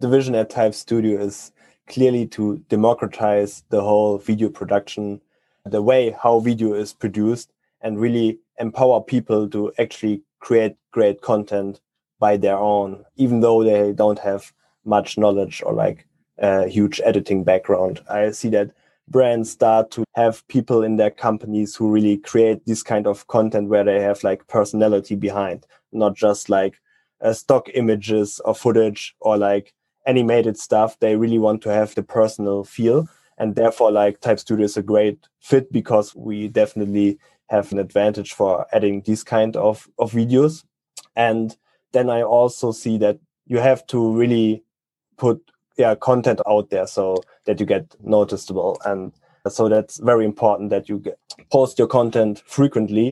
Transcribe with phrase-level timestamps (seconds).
[0.00, 1.52] the vision at TypeStudio is
[1.86, 5.20] clearly to democratize the whole video production,
[5.66, 11.80] the way how video is produced, and really empower people to actually create great content
[12.18, 14.52] by their own, even though they don't have
[14.84, 16.06] much knowledge or like
[16.38, 18.00] a huge editing background.
[18.08, 18.70] I see that
[19.08, 23.68] brands start to have people in their companies who really create this kind of content
[23.68, 26.80] where they have like personality behind, not just like
[27.20, 29.74] uh, stock images or footage or like
[30.10, 30.98] animated stuff.
[30.98, 33.08] They really want to have the personal feel.
[33.38, 37.18] And therefore, like TypeStudio is a great fit because we definitely
[37.48, 40.64] have an advantage for adding these kind of, of videos.
[41.16, 41.56] And
[41.92, 44.62] then I also see that you have to really
[45.16, 45.38] put
[45.76, 49.12] yeah content out there so that you get noticeable and
[49.48, 51.18] so that's very important that you get,
[51.50, 53.08] post your content frequently